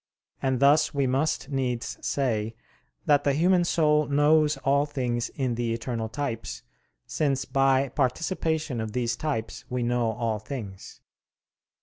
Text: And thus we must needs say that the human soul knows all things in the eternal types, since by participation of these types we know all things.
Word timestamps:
And 0.41 0.59
thus 0.59 0.95
we 0.95 1.05
must 1.05 1.49
needs 1.49 1.99
say 2.01 2.55
that 3.05 3.23
the 3.23 3.33
human 3.33 3.63
soul 3.63 4.07
knows 4.07 4.57
all 4.63 4.87
things 4.87 5.29
in 5.35 5.53
the 5.53 5.75
eternal 5.75 6.09
types, 6.09 6.63
since 7.05 7.45
by 7.45 7.89
participation 7.89 8.81
of 8.81 8.93
these 8.93 9.15
types 9.15 9.63
we 9.69 9.83
know 9.83 10.13
all 10.13 10.39
things. 10.39 11.01